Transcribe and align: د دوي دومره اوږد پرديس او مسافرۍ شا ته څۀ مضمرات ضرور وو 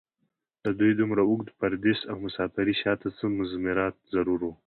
د 0.63 0.65
دوي 0.79 0.93
دومره 1.01 1.21
اوږد 1.29 1.49
پرديس 1.59 1.99
او 2.09 2.15
مسافرۍ 2.25 2.75
شا 2.81 2.93
ته 3.01 3.07
څۀ 3.17 3.25
مضمرات 3.39 3.95
ضرور 4.13 4.39
وو 4.43 4.51